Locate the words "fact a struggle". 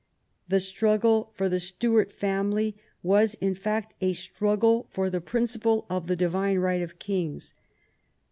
3.53-4.87